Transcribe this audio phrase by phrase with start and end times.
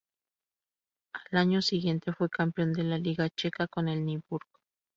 [1.13, 4.47] Al año siguiente fue campeón de la Liga Checa con el Nymburk.